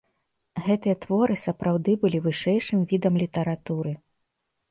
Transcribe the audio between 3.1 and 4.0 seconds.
літаратуры.